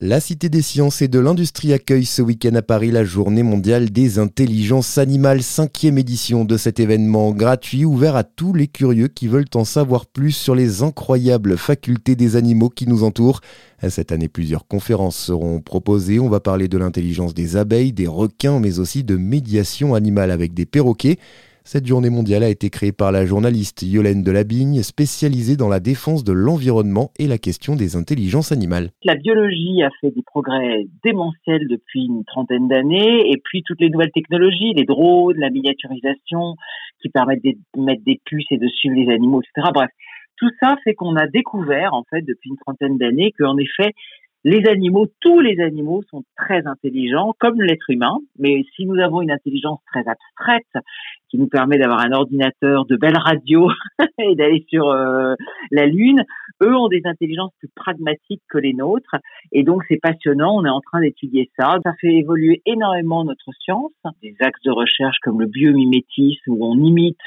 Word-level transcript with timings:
La 0.00 0.18
Cité 0.18 0.48
des 0.48 0.60
sciences 0.60 1.02
et 1.02 1.08
de 1.08 1.20
l'industrie 1.20 1.72
accueille 1.72 2.04
ce 2.04 2.20
week-end 2.20 2.56
à 2.56 2.62
Paris 2.62 2.90
la 2.90 3.04
journée 3.04 3.44
mondiale 3.44 3.90
des 3.90 4.18
intelligences 4.18 4.98
animales, 4.98 5.40
cinquième 5.40 5.98
édition 5.98 6.44
de 6.44 6.56
cet 6.56 6.80
événement 6.80 7.30
gratuit 7.30 7.84
ouvert 7.84 8.16
à 8.16 8.24
tous 8.24 8.52
les 8.52 8.66
curieux 8.66 9.06
qui 9.06 9.28
veulent 9.28 9.44
en 9.54 9.64
savoir 9.64 10.06
plus 10.06 10.32
sur 10.32 10.56
les 10.56 10.82
incroyables 10.82 11.56
facultés 11.56 12.16
des 12.16 12.34
animaux 12.34 12.70
qui 12.70 12.88
nous 12.88 13.04
entourent. 13.04 13.40
Cette 13.88 14.10
année, 14.10 14.26
plusieurs 14.26 14.66
conférences 14.66 15.16
seront 15.16 15.60
proposées. 15.60 16.18
On 16.18 16.28
va 16.28 16.40
parler 16.40 16.66
de 16.66 16.76
l'intelligence 16.76 17.32
des 17.32 17.54
abeilles, 17.54 17.92
des 17.92 18.08
requins, 18.08 18.58
mais 18.58 18.80
aussi 18.80 19.04
de 19.04 19.16
médiation 19.16 19.94
animale 19.94 20.32
avec 20.32 20.54
des 20.54 20.66
perroquets. 20.66 21.18
Cette 21.66 21.86
journée 21.86 22.10
mondiale 22.10 22.42
a 22.42 22.50
été 22.50 22.68
créée 22.68 22.92
par 22.92 23.10
la 23.10 23.24
journaliste 23.24 23.80
Yolène 23.80 24.22
Delabigne, 24.22 24.82
spécialisée 24.82 25.56
dans 25.56 25.70
la 25.70 25.80
défense 25.80 26.22
de 26.22 26.34
l'environnement 26.34 27.10
et 27.18 27.26
la 27.26 27.38
question 27.38 27.74
des 27.74 27.96
intelligences 27.96 28.52
animales. 28.52 28.90
La 29.02 29.14
biologie 29.14 29.82
a 29.82 29.88
fait 29.98 30.10
des 30.10 30.22
progrès 30.22 30.84
démentiels 31.02 31.66
depuis 31.68 32.04
une 32.04 32.22
trentaine 32.26 32.68
d'années, 32.68 33.30
et 33.30 33.40
puis 33.42 33.62
toutes 33.64 33.80
les 33.80 33.88
nouvelles 33.88 34.12
technologies, 34.12 34.74
les 34.74 34.84
drones, 34.84 35.38
la 35.38 35.48
miniaturisation, 35.48 36.56
qui 37.00 37.08
permettent 37.08 37.42
de 37.42 37.54
mettre 37.78 38.04
des 38.04 38.20
puces 38.26 38.44
et 38.50 38.58
de 38.58 38.68
suivre 38.68 38.96
les 38.96 39.10
animaux, 39.10 39.40
etc. 39.40 39.70
Bref, 39.72 39.90
tout 40.36 40.50
ça 40.62 40.76
fait 40.84 40.92
qu'on 40.92 41.16
a 41.16 41.26
découvert, 41.28 41.94
en 41.94 42.04
fait, 42.10 42.20
depuis 42.20 42.50
une 42.50 42.58
trentaine 42.58 42.98
d'années, 42.98 43.32
qu'en 43.38 43.56
effet, 43.56 43.94
les 44.44 44.66
animaux, 44.68 45.06
tous 45.20 45.40
les 45.40 45.58
animaux 45.60 46.02
sont 46.10 46.22
très 46.36 46.66
intelligents, 46.66 47.34
comme 47.38 47.60
l'être 47.62 47.88
humain, 47.88 48.18
mais 48.38 48.62
si 48.76 48.84
nous 48.84 49.00
avons 49.00 49.22
une 49.22 49.30
intelligence 49.30 49.80
très 49.90 50.04
abstraite, 50.06 50.84
qui 51.30 51.38
nous 51.38 51.48
permet 51.48 51.78
d'avoir 51.78 52.00
un 52.00 52.12
ordinateur, 52.12 52.84
de 52.84 52.96
belles 52.96 53.16
radios 53.16 53.70
et 54.18 54.36
d'aller 54.36 54.64
sur 54.68 54.88
euh, 54.88 55.34
la 55.70 55.86
Lune, 55.86 56.24
eux 56.64 56.76
ont 56.76 56.88
des 56.88 57.02
intelligences 57.04 57.52
plus 57.58 57.70
pragmatiques 57.74 58.42
que 58.48 58.58
les 58.58 58.72
nôtres. 58.72 59.16
Et 59.52 59.62
donc 59.62 59.82
c'est 59.88 60.00
passionnant, 60.00 60.56
on 60.56 60.64
est 60.64 60.70
en 60.70 60.80
train 60.80 61.00
d'étudier 61.00 61.50
ça. 61.58 61.76
Ça 61.84 61.92
fait 62.00 62.14
évoluer 62.14 62.62
énormément 62.66 63.24
notre 63.24 63.50
science. 63.60 63.92
Des 64.22 64.34
axes 64.40 64.62
de 64.64 64.70
recherche 64.70 65.18
comme 65.22 65.40
le 65.40 65.46
biomimétisme, 65.46 66.50
où 66.50 66.64
on 66.64 66.76
imite 66.82 67.18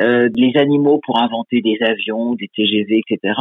euh, 0.00 0.28
les 0.34 0.56
animaux 0.56 1.00
pour 1.04 1.20
inventer 1.20 1.60
des 1.60 1.78
avions, 1.82 2.34
des 2.34 2.48
TGV, 2.48 3.02
etc. 3.06 3.34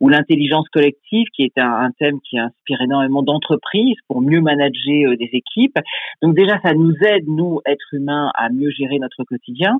Ou 0.00 0.08
l'intelligence 0.08 0.68
collective, 0.68 1.26
qui 1.34 1.44
est 1.44 1.58
un, 1.58 1.90
thème 1.98 2.20
qui 2.28 2.38
inspire 2.38 2.80
énormément 2.82 3.22
d'entreprises 3.22 3.96
pour 4.08 4.20
mieux 4.20 4.40
manager 4.40 5.12
euh, 5.12 5.16
des 5.16 5.30
équipes. 5.32 5.78
Donc 6.22 6.34
déjà, 6.34 6.58
ça 6.64 6.74
nous 6.74 6.94
aide, 7.02 7.24
nous, 7.26 7.60
êtres 7.64 7.94
humains, 7.94 8.30
à 8.34 8.50
mieux 8.50 8.70
gérer 8.70 8.98
notre 8.98 9.24
quotidien. 9.24 9.78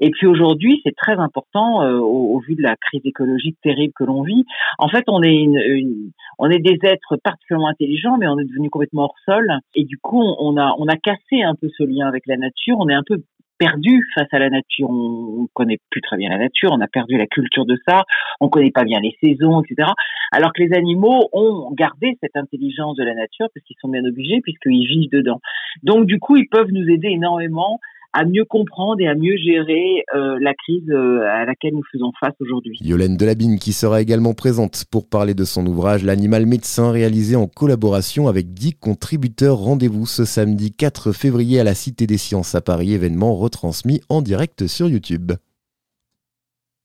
Et 0.00 0.10
puis 0.10 0.26
aujourd'hui, 0.26 0.80
c'est 0.84 0.94
très 0.94 1.14
important, 1.14 1.82
euh, 1.82 1.98
au, 1.98 2.38
vu 2.40 2.54
de 2.54 2.62
la 2.62 2.76
crise 2.76 3.02
écologique 3.04 3.56
terrible 3.62 3.92
que 3.96 4.04
l'on 4.04 4.22
vit. 4.22 4.44
En 4.78 4.88
fait, 4.88 5.04
on 5.08 5.22
est, 5.22 5.34
une, 5.34 6.10
on 6.38 6.50
est 6.50 6.58
des 6.58 6.78
êtres 6.82 7.16
particulièrement 7.22 7.68
intelligents, 7.68 8.16
mais 8.18 8.26
on 8.26 8.38
est 8.38 8.44
devenu 8.44 8.70
complètement 8.70 9.04
hors 9.04 9.18
sol. 9.24 9.50
Et 9.74 9.84
du 9.84 9.98
coup, 9.98 10.22
on 10.22 10.56
a, 10.56 10.74
on 10.78 10.86
a 10.86 10.96
cassé 10.96 11.42
un 11.42 11.54
peu 11.54 11.68
ce 11.76 11.84
lien 11.84 12.06
avec 12.06 12.24
la 12.26 12.36
nature. 12.36 12.76
On 12.78 12.88
est 12.88 12.94
un 12.94 13.04
peu 13.06 13.22
perdu 13.58 14.04
face 14.14 14.28
à 14.32 14.38
la 14.38 14.50
nature. 14.50 14.88
On 14.90 15.46
connaît 15.54 15.78
plus 15.90 16.00
très 16.00 16.16
bien 16.16 16.28
la 16.30 16.38
nature, 16.38 16.70
on 16.72 16.80
a 16.80 16.88
perdu 16.88 17.16
la 17.16 17.26
culture 17.26 17.64
de 17.66 17.76
ça, 17.88 18.04
on 18.40 18.48
connaît 18.48 18.70
pas 18.70 18.84
bien 18.84 19.00
les 19.00 19.16
saisons, 19.22 19.62
etc. 19.62 19.88
Alors 20.32 20.52
que 20.52 20.62
les 20.62 20.74
animaux 20.76 21.28
ont 21.32 21.70
gardé 21.72 22.16
cette 22.22 22.36
intelligence 22.36 22.96
de 22.96 23.04
la 23.04 23.14
nature 23.14 23.46
parce 23.54 23.64
qu'ils 23.66 23.76
sont 23.80 23.88
bien 23.88 24.04
obligés 24.04 24.40
puisqu'ils 24.42 24.86
vivent 24.86 25.10
dedans. 25.10 25.40
Donc 25.82 26.06
du 26.06 26.18
coup, 26.18 26.36
ils 26.36 26.48
peuvent 26.48 26.70
nous 26.70 26.88
aider 26.88 27.08
énormément 27.08 27.80
à 28.16 28.24
mieux 28.24 28.46
comprendre 28.46 29.00
et 29.00 29.08
à 29.08 29.14
mieux 29.14 29.36
gérer 29.36 30.02
euh, 30.14 30.38
la 30.40 30.54
crise 30.54 30.88
euh, 30.88 31.20
à 31.28 31.44
laquelle 31.44 31.74
nous 31.74 31.82
faisons 31.92 32.12
face 32.18 32.32
aujourd'hui. 32.40 32.78
Yolène 32.80 33.18
Delabine 33.18 33.58
qui 33.58 33.74
sera 33.74 34.00
également 34.00 34.32
présente 34.32 34.84
pour 34.90 35.06
parler 35.06 35.34
de 35.34 35.44
son 35.44 35.66
ouvrage 35.66 36.02
L'animal 36.02 36.46
médecin 36.46 36.90
réalisé 36.90 37.36
en 37.36 37.46
collaboration 37.46 38.26
avec 38.26 38.54
10 38.54 38.74
contributeurs. 38.74 39.58
Rendez-vous 39.58 40.06
ce 40.06 40.24
samedi 40.24 40.72
4 40.72 41.12
février 41.12 41.60
à 41.60 41.64
la 41.64 41.74
Cité 41.74 42.06
des 42.06 42.16
Sciences 42.16 42.54
à 42.54 42.62
Paris, 42.62 42.94
événement 42.94 43.36
retransmis 43.36 44.00
en 44.08 44.22
direct 44.22 44.66
sur 44.66 44.88
YouTube. 44.88 45.32